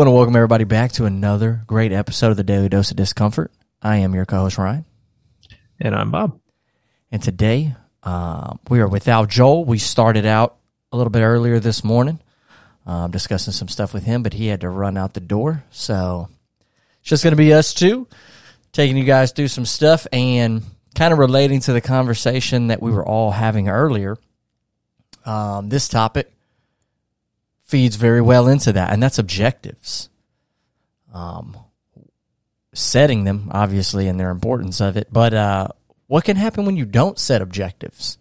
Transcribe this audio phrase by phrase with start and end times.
[0.00, 3.52] want to welcome everybody back to another great episode of the Daily Dose of Discomfort.
[3.82, 4.86] I am your co-host Ryan,
[5.78, 6.40] and I'm Bob.
[7.12, 9.66] And today uh, we are without Joel.
[9.66, 10.56] We started out
[10.90, 12.18] a little bit earlier this morning,
[12.86, 15.64] um, discussing some stuff with him, but he had to run out the door.
[15.70, 16.30] So
[17.00, 18.08] it's just going to be us two,
[18.72, 20.62] taking you guys through some stuff and
[20.94, 24.16] kind of relating to the conversation that we were all having earlier.
[25.26, 26.32] Um, this topic
[27.70, 30.08] feeds very well into that, and that's objectives.
[31.14, 31.56] Um,
[32.72, 35.68] setting them, obviously, and their importance of it, but uh,
[36.06, 38.18] what can happen when you don't set objectives?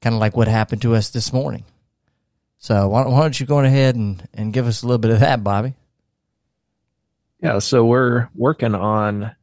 [0.00, 1.64] Kind of like what happened to us this morning.
[2.58, 5.20] So why, why don't you go ahead and, and give us a little bit of
[5.20, 5.74] that, Bobby?
[7.40, 9.34] Yeah, so we're working on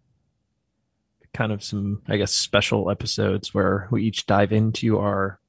[1.34, 5.40] kind of some, I guess, special episodes where we each dive into our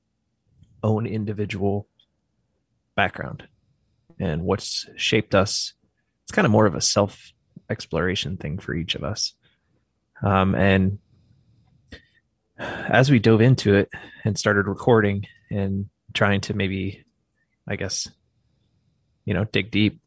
[0.82, 1.86] own individual
[2.94, 3.48] background
[4.18, 5.74] and what's shaped us.
[6.24, 7.32] It's kind of more of a self
[7.68, 9.34] exploration thing for each of us.
[10.22, 10.98] Um, and
[12.58, 13.90] as we dove into it
[14.24, 17.04] and started recording and trying to maybe,
[17.68, 18.08] I guess,
[19.24, 20.00] you know, dig deep,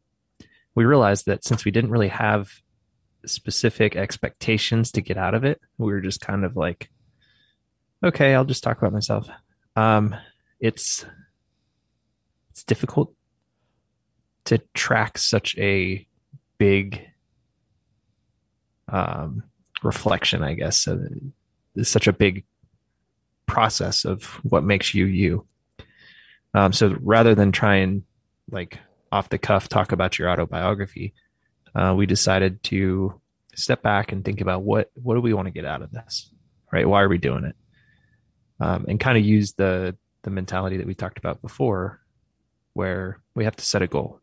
[0.76, 2.50] we realized that since we didn't really have
[3.26, 6.90] specific expectations to get out of it, we were just kind of like,
[8.04, 9.28] okay, I'll just talk about myself.
[9.76, 10.16] Um,
[10.60, 11.06] it's
[12.52, 13.14] it's difficult
[14.48, 16.08] to track such a
[16.58, 17.06] big
[18.88, 19.44] um,
[19.84, 20.78] reflection, I guess.
[20.78, 21.00] So
[21.76, 22.46] it's such a big
[23.46, 25.46] process of what makes you you.
[26.54, 28.04] Um, so rather than try and
[28.50, 28.80] like
[29.12, 31.14] off the cuff talk about your autobiography,
[31.76, 33.20] uh, we decided to
[33.54, 36.32] step back and think about what what do we want to get out of this,
[36.72, 36.88] right?
[36.88, 37.56] Why are we doing it?
[38.60, 42.00] Um, and kind of use the the mentality that we talked about before,
[42.74, 44.22] where we have to set a goal,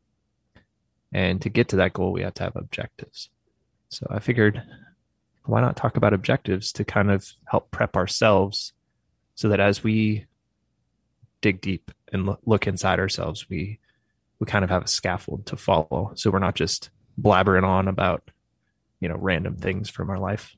[1.14, 3.30] and to get to that goal, we have to have objectives.
[3.88, 4.60] So I figured,
[5.44, 8.72] why not talk about objectives to kind of help prep ourselves,
[9.36, 10.26] so that as we
[11.40, 13.78] dig deep and look inside ourselves, we
[14.40, 16.12] we kind of have a scaffold to follow.
[16.16, 18.28] So we're not just blabbering on about
[18.98, 20.56] you know random things from our life.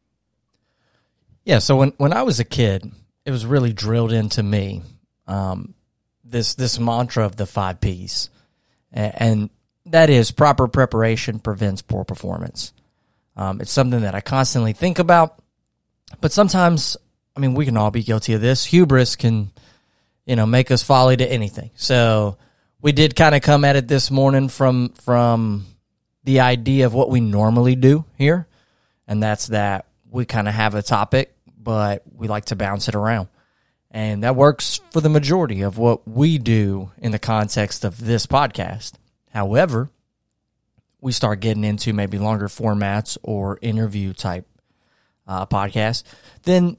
[1.44, 1.58] Yeah.
[1.58, 2.90] So when when I was a kid,
[3.26, 4.82] it was really drilled into me
[5.26, 5.74] um,
[6.24, 8.30] this this mantra of the five P's,
[8.90, 9.50] and
[9.86, 12.72] that is proper preparation prevents poor performance.
[13.36, 15.38] Um, it's something that I constantly think about,
[16.20, 16.96] but sometimes,
[17.36, 18.64] I mean, we can all be guilty of this.
[18.64, 19.50] Hubris can,
[20.24, 21.70] you know, make us folly to anything.
[21.74, 22.38] So
[22.80, 25.66] we did kind of come at it this morning from from
[26.24, 28.46] the idea of what we normally do here,
[29.06, 32.94] and that's that we kind of have a topic, but we like to bounce it
[32.94, 33.28] around.
[33.90, 38.26] And that works for the majority of what we do in the context of this
[38.26, 38.92] podcast.
[39.36, 39.90] However,
[41.02, 44.46] we start getting into maybe longer formats or interview type
[45.26, 46.04] uh, podcasts,
[46.44, 46.78] then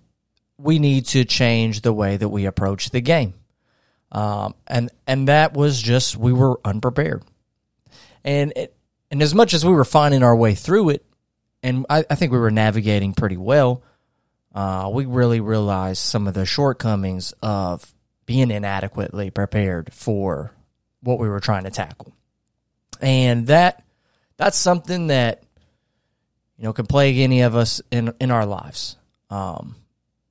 [0.58, 3.36] we need to change the way that we approach the game.
[4.12, 7.24] Um, and and that was just we were unprepared,
[8.24, 8.76] and it,
[9.12, 11.06] and as much as we were finding our way through it,
[11.62, 13.84] and I, I think we were navigating pretty well,
[14.56, 17.94] uh, we really realized some of the shortcomings of
[18.26, 20.54] being inadequately prepared for
[21.04, 22.14] what we were trying to tackle,
[23.02, 23.84] and that
[24.38, 25.44] that's something that
[26.58, 28.98] you know can plague any of us in in our lives.
[29.30, 29.76] Um,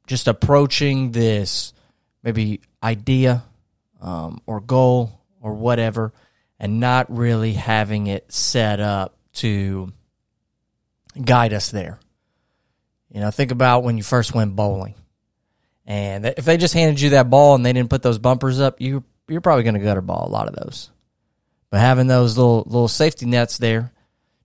[0.07, 1.73] just approaching this
[2.23, 3.43] maybe idea
[4.01, 6.13] um, or goal or whatever
[6.59, 9.93] and not really having it set up to
[11.23, 11.99] guide us there.
[13.13, 14.95] You know, think about when you first went bowling.
[15.87, 18.81] And if they just handed you that ball and they didn't put those bumpers up,
[18.81, 20.91] you you're probably going to gutter ball a lot of those.
[21.77, 23.93] But having those little little safety nets there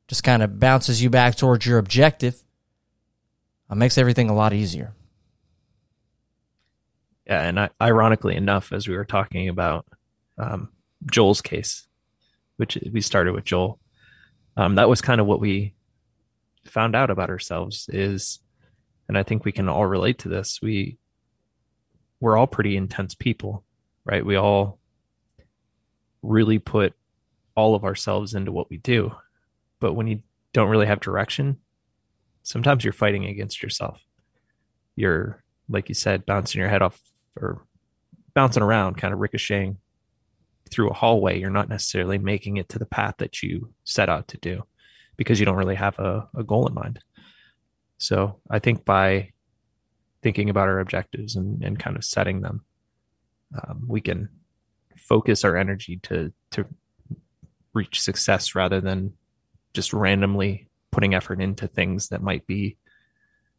[0.09, 2.35] just kind of bounces you back towards your objective.
[3.71, 4.93] It makes everything a lot easier.
[7.25, 9.85] Yeah, and I, ironically enough, as we were talking about
[10.37, 10.73] um,
[11.09, 11.87] Joel's case,
[12.57, 13.79] which we started with Joel.
[14.57, 15.73] Um, that was kind of what we
[16.65, 18.41] found out about ourselves is,
[19.07, 20.59] and I think we can all relate to this.
[20.61, 20.97] We
[22.19, 23.63] we're all pretty intense people,
[24.03, 24.25] right?
[24.25, 24.79] We all
[26.21, 26.93] really put
[27.61, 29.15] all of ourselves into what we do.
[29.79, 30.21] But when you
[30.51, 31.57] don't really have direction,
[32.41, 34.03] sometimes you're fighting against yourself.
[34.95, 36.99] You're, like you said, bouncing your head off
[37.39, 37.63] or
[38.33, 39.77] bouncing around, kind of ricocheting
[40.71, 44.27] through a hallway, you're not necessarily making it to the path that you set out
[44.29, 44.63] to do
[45.17, 46.99] because you don't really have a, a goal in mind.
[47.97, 49.31] So I think by
[50.23, 52.63] thinking about our objectives and, and kind of setting them,
[53.61, 54.29] um, we can
[54.97, 56.65] focus our energy to to
[57.73, 59.13] reach success rather than
[59.73, 62.77] just randomly putting effort into things that might be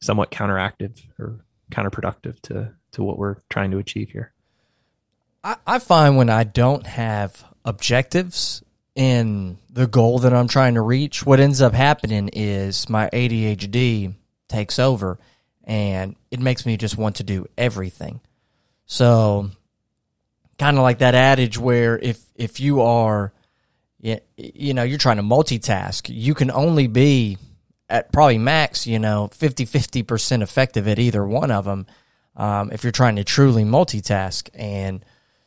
[0.01, 4.33] somewhat counteractive or counterproductive to to what we're trying to achieve here.
[5.43, 8.63] I, I find when I don't have objectives
[8.95, 14.15] in the goal that I'm trying to reach, what ends up happening is my ADHD
[14.49, 15.19] takes over
[15.65, 18.21] and it makes me just want to do everything.
[18.87, 19.51] So
[20.59, 23.33] kind of like that adage where if if you are
[24.03, 27.39] you, you know, you're trying to multitask, you can only be
[27.89, 31.87] at probably max, you know, 50 50% effective at either one of them
[32.37, 35.05] um, if you're trying to truly multitask and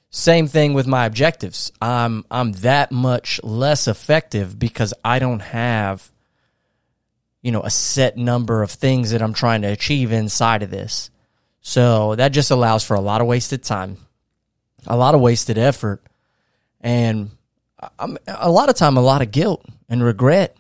[0.10, 1.74] same thing with my objectives.
[1.81, 6.10] I'm I'm that much less effective because I don't have
[7.42, 11.10] you know a set number of things that I'm trying to achieve inside of this.
[11.60, 13.98] So that just allows for a lot of wasted time,
[14.88, 16.02] a lot of wasted effort,
[16.80, 17.31] and
[18.00, 20.58] I'm, a lot of time a lot of guilt and regret.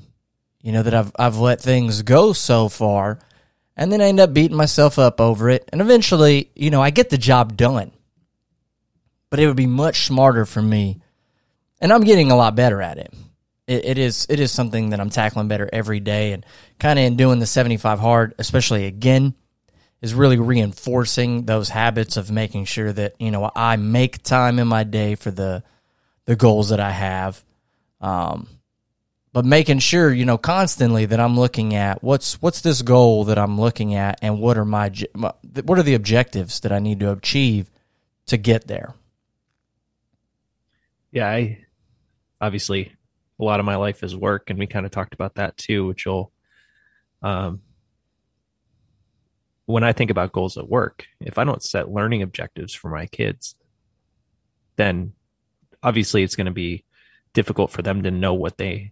[0.61, 3.19] You know that I've I've let things go so far,
[3.77, 6.89] and then I end up beating myself up over it, and eventually, you know, I
[6.89, 7.91] get the job done
[9.35, 11.01] but it would be much smarter for me.
[11.81, 13.13] And I'm getting a lot better at it.
[13.67, 13.83] it.
[13.83, 16.45] It is it is something that I'm tackling better every day, and
[16.79, 19.35] kind of in doing the 75 hard, especially again,
[20.01, 24.69] is really reinforcing those habits of making sure that you know I make time in
[24.69, 25.63] my day for the
[26.25, 27.43] the goals that I have.
[28.01, 28.47] Um,
[29.33, 33.37] but making sure you know constantly that I'm looking at what's what's this goal that
[33.37, 37.11] I'm looking at and what are my what are the objectives that I need to
[37.11, 37.69] achieve
[38.27, 38.95] to get there
[41.15, 41.65] yeah, I
[42.41, 42.91] obviously
[43.39, 45.87] a lot of my life is work, and we kind of talked about that too,
[45.87, 46.29] which will,
[47.21, 47.61] um,
[49.65, 53.05] when I think about goals at work, if I don't set learning objectives for my
[53.05, 53.55] kids,
[54.75, 55.13] then
[55.85, 56.83] obviously it's going to be
[57.33, 58.91] difficult for them to know what they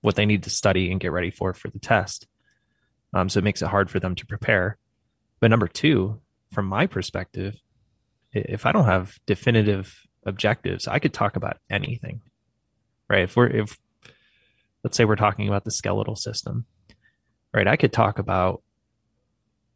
[0.00, 2.26] what they need to study and get ready for for the test.
[3.14, 4.76] Um, so it makes it hard for them to prepare.
[5.40, 6.20] But number two,
[6.52, 7.60] from my perspective,
[8.32, 12.20] if I don't have definitive objectives, I could talk about anything,
[13.08, 13.22] right?
[13.22, 13.78] If we're, if
[14.82, 16.66] let's say we're talking about the skeletal system,
[17.52, 17.68] right?
[17.68, 18.62] I could talk about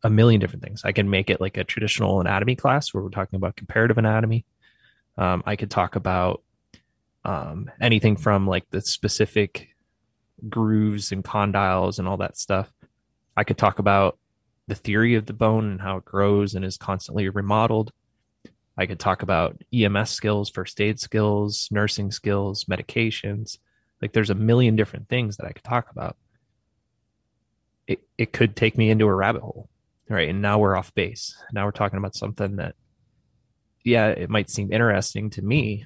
[0.02, 0.82] a million different things.
[0.84, 4.44] I can make it like a traditional anatomy class where we're talking about comparative anatomy.
[5.16, 6.42] Um, I could talk about
[7.28, 9.68] um, anything from like the specific
[10.48, 12.72] grooves and condyles and all that stuff.
[13.36, 14.18] I could talk about
[14.66, 17.92] the theory of the bone and how it grows and is constantly remodeled.
[18.78, 23.58] I could talk about EMS skills, first aid skills, nursing skills, medications.
[24.00, 26.16] Like there's a million different things that I could talk about.
[27.86, 29.68] It it could take me into a rabbit hole.
[30.08, 30.30] Right.
[30.30, 31.36] And now we're off base.
[31.52, 32.74] Now we're talking about something that
[33.84, 35.84] yeah, it might seem interesting to me,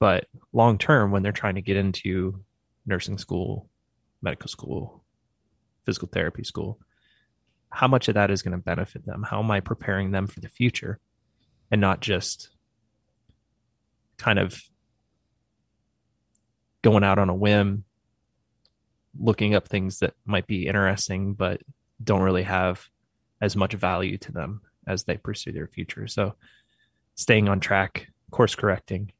[0.00, 2.42] but long term when they're trying to get into
[2.86, 3.68] nursing school,
[4.20, 5.04] medical school,
[5.84, 6.80] physical therapy school,
[7.70, 9.22] how much of that is going to benefit them?
[9.22, 10.98] How am I preparing them for the future?
[11.70, 12.50] and not just
[14.18, 14.60] kind of
[16.82, 17.84] going out on a whim
[19.18, 21.60] looking up things that might be interesting but
[22.02, 22.86] don't really have
[23.40, 26.34] as much value to them as they pursue their future so
[27.14, 29.10] staying on track course correcting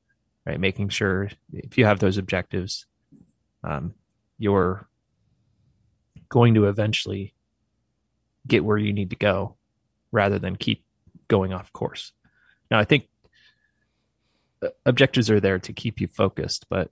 [0.50, 2.87] right making sure if you have those objectives
[3.64, 3.95] um,
[4.38, 4.88] you're
[6.28, 7.35] going to eventually
[8.47, 9.57] get where you need to go
[10.12, 10.85] rather than keep
[11.28, 12.12] going off course
[12.71, 13.09] now, I think
[14.62, 16.90] uh, objectives are there to keep you focused, but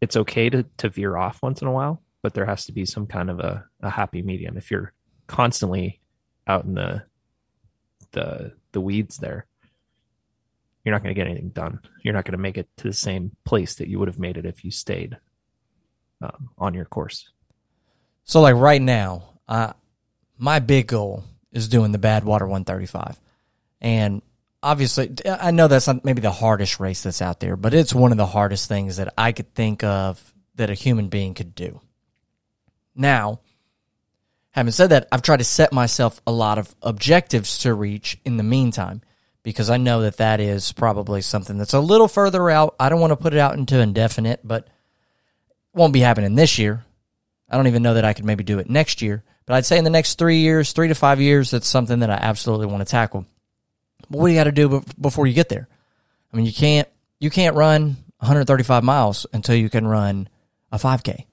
[0.00, 2.84] it's okay to, to veer off once in a while, but there has to be
[2.84, 4.56] some kind of a, a happy medium.
[4.56, 4.92] If you're
[5.26, 6.00] constantly
[6.46, 7.04] out in the
[8.10, 9.46] the the weeds there,
[10.84, 11.80] you're not going to get anything done.
[12.02, 14.36] You're not going to make it to the same place that you would have made
[14.36, 15.16] it if you stayed
[16.20, 17.28] um, on your course.
[18.24, 19.72] So, like right now, uh,
[20.38, 23.20] my big goal is doing the Badwater 135,
[23.80, 24.22] and
[24.62, 28.12] obviously, I know that's not maybe the hardest race that's out there, but it's one
[28.12, 31.80] of the hardest things that I could think of that a human being could do.
[32.94, 33.40] Now,
[34.52, 38.36] having said that, I've tried to set myself a lot of objectives to reach in
[38.36, 39.02] the meantime
[39.42, 42.74] because I know that that is probably something that's a little further out.
[42.78, 44.68] I don't want to put it out into indefinite, but
[45.74, 46.84] won't be happening this year.
[47.50, 49.78] I don't even know that I could maybe do it next year, but I'd say
[49.78, 52.86] in the next three years, three to five years, that's something that I absolutely want
[52.86, 53.26] to tackle.
[54.08, 55.68] But what do you got to do before you get there?
[56.32, 60.28] I mean, you can't you can't run 135 miles until you can run
[60.70, 61.26] a 5K,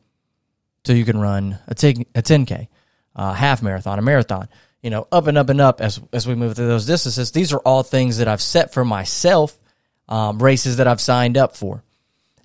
[0.79, 2.67] until you can run a 10, a 10K,
[3.15, 4.49] a half marathon, a marathon.
[4.81, 7.31] You know, up and up and up as as we move through those distances.
[7.31, 9.59] These are all things that I've set for myself,
[10.07, 11.83] um, races that I've signed up for,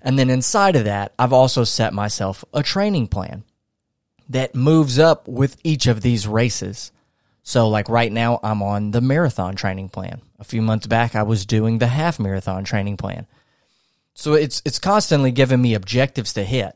[0.01, 3.43] And then inside of that, I've also set myself a training plan
[4.29, 6.91] that moves up with each of these races.
[7.43, 10.21] So, like right now, I'm on the marathon training plan.
[10.39, 13.27] A few months back, I was doing the half marathon training plan.
[14.15, 16.75] So it's it's constantly giving me objectives to hit.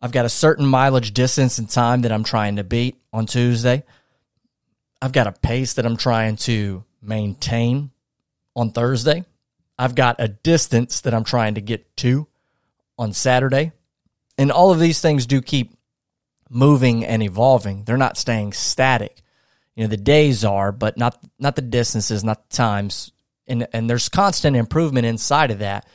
[0.00, 3.84] I've got a certain mileage distance and time that I'm trying to beat on Tuesday.
[5.04, 7.90] I've got a pace that I'm trying to maintain
[8.56, 9.26] on Thursday.
[9.78, 12.26] I've got a distance that I'm trying to get to
[12.96, 13.72] on Saturday.
[14.38, 15.76] And all of these things do keep
[16.48, 17.84] moving and evolving.
[17.84, 19.20] They're not staying static.
[19.76, 23.12] You know, the days are, but not not the distances, not the times.
[23.46, 25.86] And and there's constant improvement inside of that.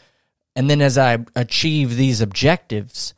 [0.56, 3.16] And then as I achieve these objectives,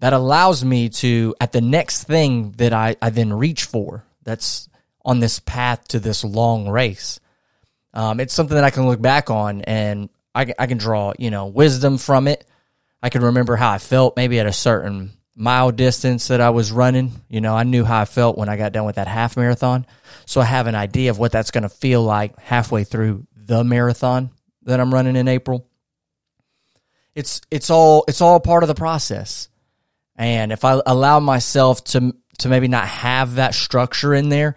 [0.00, 4.70] that allows me to at the next thing that I, I then reach for that's
[5.04, 7.20] on this path to this long race.
[7.94, 11.30] Um, it's something that I can look back on and I, I can draw, you
[11.30, 12.46] know, wisdom from it.
[13.02, 16.72] I can remember how I felt maybe at a certain mile distance that I was
[16.72, 17.12] running.
[17.28, 19.86] You know, I knew how I felt when I got done with that half marathon.
[20.24, 23.64] So I have an idea of what that's going to feel like halfway through the
[23.64, 24.30] marathon
[24.62, 25.66] that I'm running in April.
[27.14, 29.48] It's it's all it's all part of the process.
[30.16, 34.54] And if I allow myself to to maybe not have that structure in there,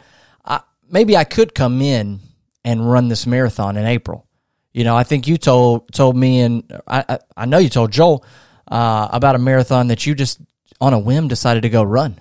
[0.89, 2.19] maybe I could come in
[2.63, 4.27] and run this marathon in April.
[4.73, 8.25] You know, I think you told told me, and I I know you told Joel
[8.67, 10.41] uh, about a marathon that you just
[10.81, 12.19] on a whim decided to go run,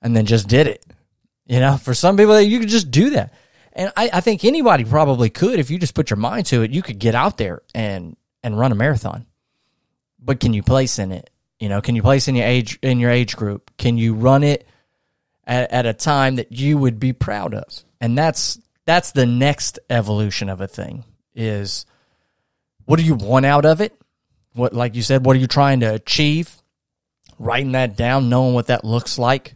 [0.00, 0.86] and then just did it.
[1.46, 3.34] You know, for some people, you could just do that,
[3.72, 6.70] and I, I think anybody probably could if you just put your mind to it.
[6.70, 9.26] You could get out there and and run a marathon,
[10.20, 11.30] but can you place in it?
[11.58, 13.72] You know, can you place in your age in your age group?
[13.76, 14.68] Can you run it
[15.44, 17.66] at, at a time that you would be proud of?
[18.00, 21.86] And that's that's the next evolution of a thing is
[22.84, 23.96] what do you want out of it?
[24.54, 26.62] What, like you said, what are you trying to achieve?
[27.38, 29.54] Writing that down, knowing what that looks like.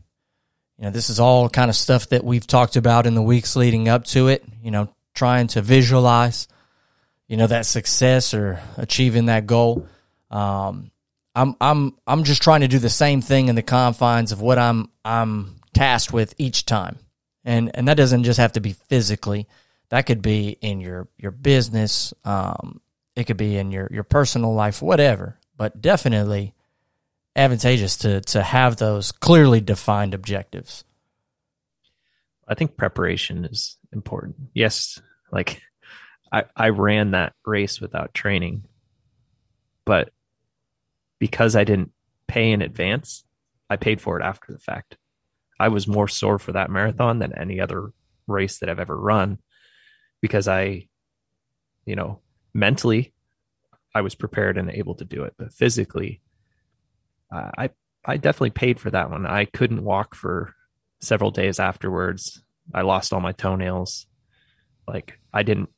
[0.78, 3.56] You know, this is all kind of stuff that we've talked about in the weeks
[3.56, 4.44] leading up to it.
[4.62, 6.48] You know, trying to visualize,
[7.28, 9.88] you know, that success or achieving that goal.
[10.30, 10.90] Um,
[11.34, 14.58] I'm I'm I'm just trying to do the same thing in the confines of what
[14.58, 16.98] I'm I'm tasked with each time.
[17.44, 19.46] And and that doesn't just have to be physically.
[19.90, 22.12] That could be in your your business.
[22.24, 22.80] Um,
[23.14, 25.38] it could be in your your personal life, whatever.
[25.56, 26.54] But definitely
[27.36, 30.84] advantageous to to have those clearly defined objectives.
[32.48, 34.36] I think preparation is important.
[34.54, 35.62] Yes, like
[36.32, 38.64] I I ran that race without training,
[39.84, 40.10] but
[41.18, 41.92] because I didn't
[42.26, 43.24] pay in advance,
[43.70, 44.96] I paid for it after the fact.
[45.58, 47.92] I was more sore for that marathon than any other
[48.26, 49.38] race that I've ever run
[50.20, 50.88] because I,
[51.84, 52.20] you know,
[52.52, 53.14] mentally
[53.94, 56.20] I was prepared and able to do it, but physically,
[57.32, 57.70] uh, I
[58.04, 59.26] I definitely paid for that one.
[59.26, 60.54] I couldn't walk for
[61.00, 62.42] several days afterwards.
[62.74, 64.06] I lost all my toenails.
[64.86, 65.70] Like I didn't.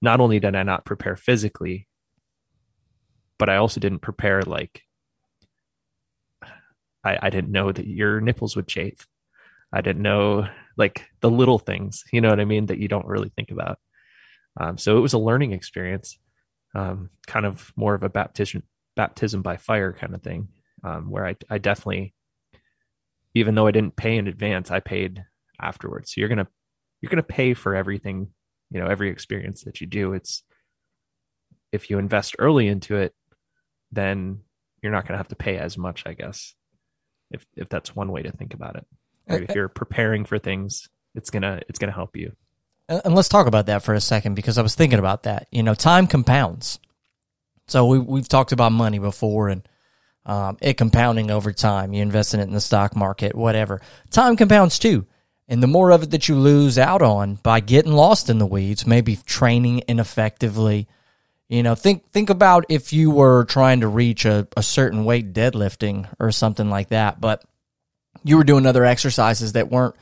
[0.00, 1.86] Not only did I not prepare physically,
[3.38, 4.82] but I also didn't prepare like
[7.04, 9.06] I, I didn't know that your nipples would chafe.
[9.72, 13.06] I didn't know like the little things, you know what I mean, that you don't
[13.06, 13.78] really think about.
[14.58, 16.18] Um, so it was a learning experience,
[16.74, 18.62] um, kind of more of a baptism
[18.96, 20.48] baptism by fire kind of thing,
[20.84, 22.14] um, where I, I definitely,
[23.34, 25.24] even though I didn't pay in advance, I paid
[25.60, 26.12] afterwards.
[26.14, 26.46] So you're gonna
[27.00, 28.28] you're gonna pay for everything,
[28.70, 30.12] you know, every experience that you do.
[30.12, 30.44] It's
[31.72, 33.12] if you invest early into it,
[33.90, 34.40] then
[34.80, 36.54] you're not gonna have to pay as much, I guess
[37.34, 38.86] if if that's one way to think about it.
[39.28, 39.42] Right?
[39.42, 42.32] if you're preparing for things, it's gonna it's gonna help you.
[42.88, 45.46] And let's talk about that for a second because I was thinking about that.
[45.50, 46.78] You know, time compounds.
[47.66, 49.66] So we we've talked about money before and
[50.26, 51.92] um, it compounding over time.
[51.92, 53.80] You invest in it in the stock market, whatever.
[54.10, 55.06] Time compounds too.
[55.48, 58.46] And the more of it that you lose out on by getting lost in the
[58.46, 60.88] weeds, maybe training ineffectively,
[61.48, 65.32] you know, think think about if you were trying to reach a, a certain weight
[65.32, 67.44] deadlifting or something like that, but
[68.22, 69.94] you were doing other exercises that weren't,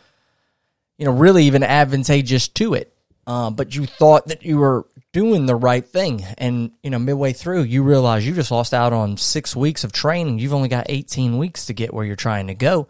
[0.99, 2.95] you know, really even advantageous to it.
[3.27, 7.33] Uh, but you thought that you were doing the right thing, and you know, midway
[7.33, 10.39] through, you realize you just lost out on six weeks of training.
[10.39, 12.89] You've only got eighteen weeks to get where you're trying to go.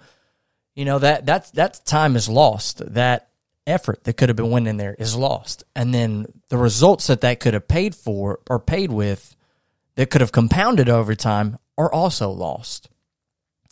[0.74, 2.82] You know that that's that time is lost.
[2.94, 3.28] That
[3.66, 5.64] effort that could have been went in there is lost.
[5.74, 9.36] And then the results that that could have paid for or paid with
[9.94, 12.88] that could have compounded over time are also lost.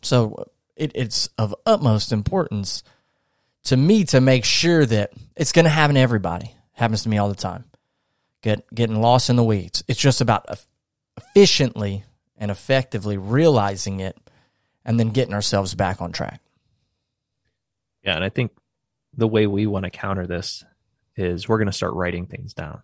[0.02, 0.44] So uh,
[0.76, 2.82] it, it's of utmost importance
[3.64, 6.46] to me to make sure that it's going to happen to everybody.
[6.46, 7.64] It happens to me all the time.
[8.42, 9.84] Get getting lost in the weeds.
[9.86, 10.46] It's just about
[11.16, 12.04] efficiently
[12.38, 14.16] and effectively realizing it
[14.84, 16.40] and then getting ourselves back on track.
[18.02, 18.52] Yeah, and I think
[19.16, 20.64] the way we want to counter this
[21.16, 22.82] is we're going to start writing things down.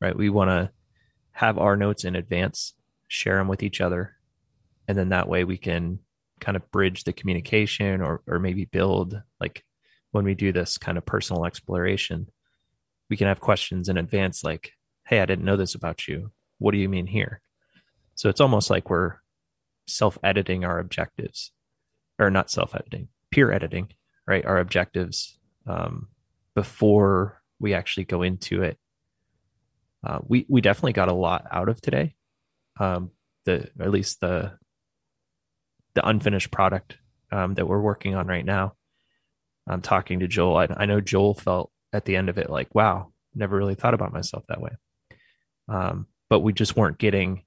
[0.00, 0.16] Right?
[0.16, 0.70] We want to
[1.32, 2.74] have our notes in advance,
[3.08, 4.16] share them with each other,
[4.88, 6.00] and then that way we can
[6.40, 9.62] kind of bridge the communication or or maybe build like
[10.10, 12.28] when we do this kind of personal exploration,
[13.08, 14.72] we can have questions in advance like,
[15.06, 16.32] "Hey, I didn't know this about you.
[16.58, 17.42] What do you mean here?"
[18.14, 19.18] So it's almost like we're
[19.86, 21.52] self-editing our objectives
[22.18, 23.92] or not self-editing, peer editing
[24.30, 26.08] right our objectives um,
[26.54, 28.78] before we actually go into it.
[30.06, 32.14] Uh, we we definitely got a lot out of today.
[32.78, 33.10] Um,
[33.44, 34.52] the at least the
[35.94, 36.96] the unfinished product
[37.32, 38.74] um, that we're working on right now.
[39.68, 40.56] I'm talking to joel.
[40.56, 43.94] I, I, know joel felt at the end of it like wow never really thought
[43.94, 44.70] about myself that way.
[45.68, 47.44] Um, but we just weren't getting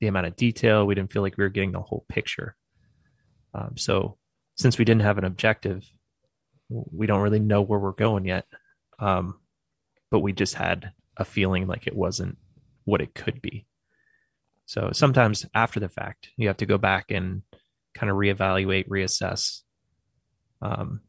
[0.00, 0.86] the amount of detail.
[0.86, 2.56] We didn't feel like we were getting the whole picture.
[3.54, 4.18] Um, so
[4.56, 5.88] since we didn't have an objective,
[6.68, 8.46] we don't really know where we're going yet.
[8.98, 9.38] Um,
[10.10, 12.38] but we just had a feeling like it wasn't
[12.84, 13.66] what it could be.
[14.64, 17.42] So sometimes after the fact, you have to go back and
[17.94, 19.62] kind of reevaluate, reassess,
[20.60, 21.00] um,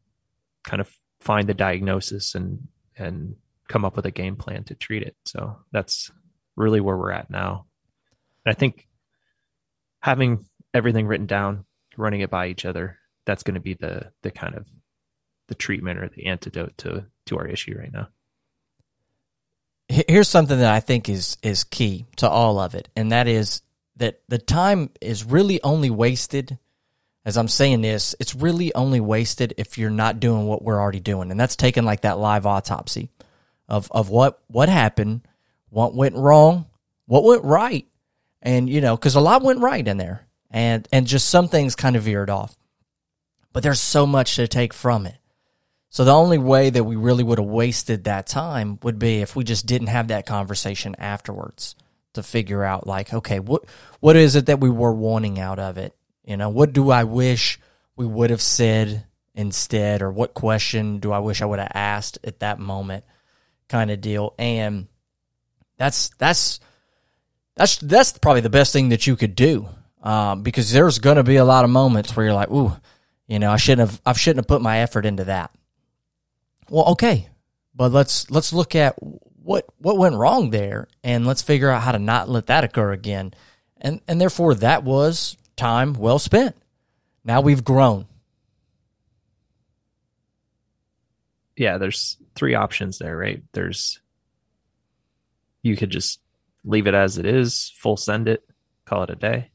[0.63, 3.35] kind of find the diagnosis and and
[3.67, 5.15] come up with a game plan to treat it.
[5.25, 6.11] So that's
[6.55, 7.65] really where we're at now.
[8.45, 8.87] And I think
[9.99, 11.65] having everything written down,
[11.97, 14.65] running it by each other, that's going to be the the kind of
[15.49, 18.07] the treatment or the antidote to to our issue right now.
[19.89, 23.61] Here's something that I think is is key to all of it, and that is
[23.97, 26.57] that the time is really only wasted.
[27.25, 31.01] As I'm saying this, it's really only wasted if you're not doing what we're already
[31.01, 33.09] doing, and that's taking like that live autopsy
[33.67, 35.21] of of what what happened,
[35.69, 36.65] what went wrong,
[37.05, 37.85] what went right,
[38.41, 41.75] and you know, because a lot went right in there, and and just some things
[41.75, 42.57] kind of veered off
[43.57, 45.17] but there's so much to take from it.
[45.89, 49.35] So the only way that we really would have wasted that time would be if
[49.35, 51.75] we just didn't have that conversation afterwards
[52.13, 53.63] to figure out like, okay, what
[53.99, 55.95] what is it that we were wanting out of it?
[56.23, 57.59] You know, what do I wish
[57.95, 62.19] we would have said instead or what question do I wish I would have asked
[62.23, 63.05] at that moment
[63.69, 64.35] kind of deal.
[64.37, 64.85] And
[65.77, 66.59] that's that's
[67.55, 69.67] that's that's probably the best thing that you could do.
[70.03, 72.71] Um, because there's going to be a lot of moments where you're like, ooh,
[73.27, 75.51] you know, I shouldn't have I shouldn't have put my effort into that.
[76.69, 77.29] Well, okay.
[77.75, 81.91] But let's let's look at what what went wrong there and let's figure out how
[81.91, 83.33] to not let that occur again.
[83.79, 86.55] And and therefore that was time well spent.
[87.23, 88.07] Now we've grown.
[91.55, 93.43] Yeah, there's three options there, right?
[93.51, 93.99] There's
[95.63, 96.19] you could just
[96.63, 98.47] leave it as it is, full send it,
[98.85, 99.49] call it a day,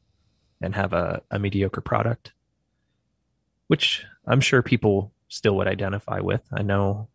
[0.61, 2.33] and have a, a mediocre product
[3.73, 6.43] which I'm sure people still would identify with.
[6.53, 7.09] I know,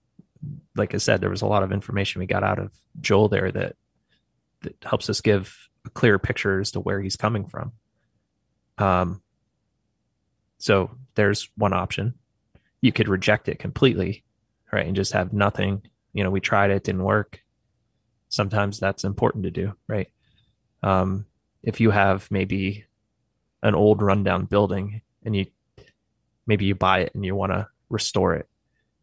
[0.75, 3.53] like I said, there was a lot of information we got out of Joel there
[3.53, 3.77] that
[4.63, 7.71] that helps us give a clear picture as to where he's coming from.
[8.77, 9.23] Um,
[10.59, 12.15] so there's one option.
[12.81, 14.25] You could reject it completely,
[14.73, 15.83] right, and just have nothing.
[16.13, 17.39] You know, we tried it, didn't work.
[18.31, 20.09] Sometimes that's important to do, right?
[20.83, 21.27] Um,
[21.63, 22.85] if you have maybe
[23.63, 25.47] an old rundown building and you
[26.49, 28.49] maybe you buy it and you want to restore it.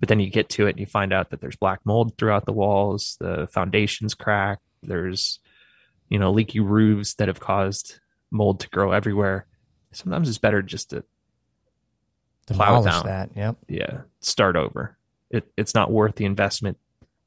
[0.02, 2.46] But then you get to it and you find out that there's black mold throughout
[2.46, 5.40] the walls the foundations crack there's
[6.10, 8.00] you know leaky roofs that have caused
[8.32, 9.46] mold to grow everywhere.
[9.92, 11.04] Sometimes it's better just to
[12.48, 13.06] plow it down.
[13.06, 13.56] that yep.
[13.68, 14.98] Yeah start over.
[15.30, 16.78] It, it's not worth the investment.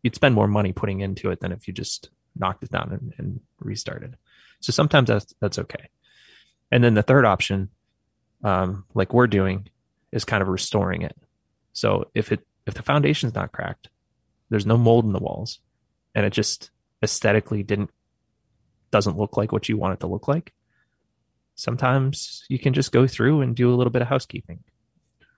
[0.02, 3.14] You'd spend more money putting into it than if you just knocked it down and,
[3.18, 4.16] and restarted.
[4.60, 5.88] So sometimes that's that's okay.
[6.70, 7.70] And then the third option
[8.44, 9.68] um, like we're doing
[10.12, 11.16] is kind of restoring it.
[11.72, 13.88] So if it if the foundation's not cracked,
[14.50, 15.60] there's no mold in the walls,
[16.14, 16.70] and it just
[17.02, 17.90] aesthetically didn't
[18.90, 20.52] doesn't look like what you want it to look like.
[21.54, 24.62] Sometimes you can just go through and do a little bit of housekeeping,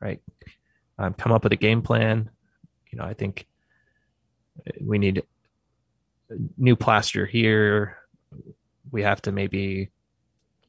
[0.01, 0.21] right?
[0.99, 2.31] Um, come up with a game plan.
[2.91, 3.47] You know, I think
[4.81, 5.23] we need
[6.57, 7.97] new plaster here.
[8.91, 9.91] We have to maybe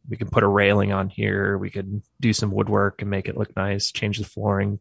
[0.09, 1.57] we can put a railing on here.
[1.57, 4.79] We could do some woodwork and make it look nice, change the flooring,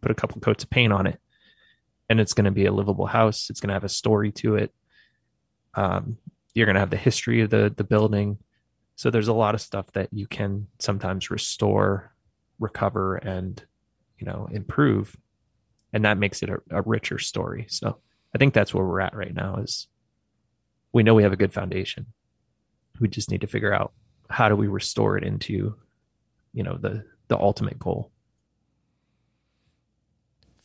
[0.00, 1.20] put a couple coats of paint on it.
[2.08, 3.48] And it's going to be a livable house.
[3.48, 4.74] It's going to have a story to it.
[5.74, 6.18] Um,
[6.54, 8.38] you're going to have the history of the, the building.
[8.96, 12.12] So there's a lot of stuff that you can sometimes restore,
[12.58, 13.64] recover, and,
[14.18, 15.16] you know, improve.
[15.92, 17.66] And that makes it a, a richer story.
[17.68, 17.98] So
[18.34, 19.88] I think that's where we're at right now is
[20.92, 22.06] we know we have a good foundation.
[23.00, 23.92] We just need to figure out
[24.32, 25.76] how do we restore it into,
[26.52, 28.10] you know, the the ultimate goal.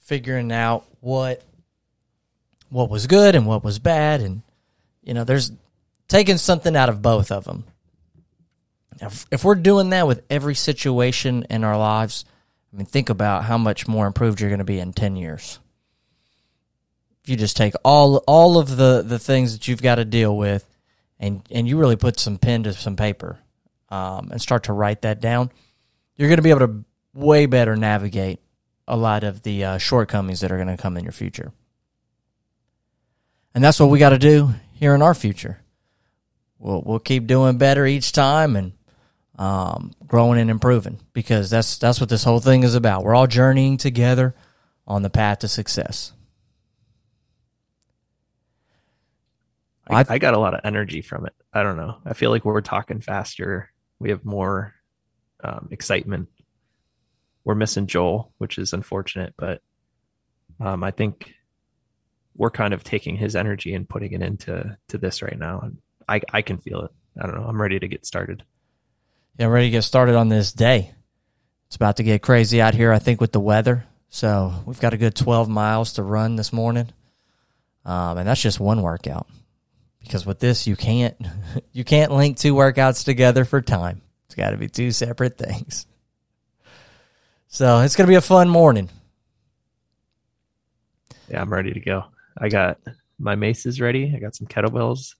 [0.01, 1.43] Figuring out what
[2.69, 4.41] what was good and what was bad, and
[5.03, 5.51] you know, there's
[6.07, 7.65] taking something out of both of them.
[8.99, 12.25] If, if we're doing that with every situation in our lives,
[12.73, 15.59] I mean, think about how much more improved you're going to be in ten years.
[17.23, 20.35] If you just take all all of the the things that you've got to deal
[20.35, 20.67] with,
[21.19, 23.39] and and you really put some pen to some paper,
[23.89, 25.51] um, and start to write that down,
[26.15, 28.39] you're going to be able to way better navigate
[28.87, 31.51] a lot of the uh, shortcomings that are going to come in your future.
[33.53, 35.59] And that's what we got to do here in our future.
[36.59, 38.73] We'll we'll keep doing better each time and
[39.37, 43.03] um, growing and improving because that's that's what this whole thing is about.
[43.03, 44.35] We're all journeying together
[44.87, 46.13] on the path to success.
[49.89, 51.33] I, I got a lot of energy from it.
[51.53, 51.97] I don't know.
[52.05, 53.71] I feel like we're talking faster.
[53.99, 54.73] We have more
[55.43, 56.29] um, excitement.
[57.43, 59.61] We're missing Joel, which is unfortunate, but
[60.59, 61.33] um, I think
[62.35, 65.77] we're kind of taking his energy and putting it into to this right now, and
[66.07, 66.91] I I can feel it.
[67.19, 67.47] I don't know.
[67.47, 68.43] I'm ready to get started.
[69.37, 70.93] Yeah, I'm ready to get started on this day.
[71.67, 72.91] It's about to get crazy out here.
[72.91, 76.53] I think with the weather, so we've got a good 12 miles to run this
[76.53, 76.89] morning,
[77.85, 79.27] um, and that's just one workout.
[80.01, 81.15] Because with this, you can't
[81.73, 84.01] you can't link two workouts together for time.
[84.25, 85.85] It's got to be two separate things.
[87.47, 88.89] So it's going to be a fun morning.
[91.29, 92.03] Yeah, I'm ready to go.
[92.37, 92.79] I got
[93.19, 94.13] my maces ready.
[94.15, 95.15] I got some kettlebells.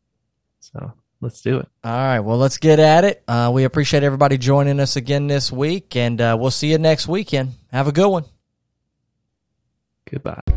[0.60, 1.68] So let's do it.
[1.84, 2.20] All right.
[2.20, 3.24] Well, let's get at it.
[3.28, 7.08] Uh, we appreciate everybody joining us again this week, and uh, we'll see you next
[7.08, 7.54] weekend.
[7.72, 8.26] Have a good one.
[10.10, 10.57] Goodbye.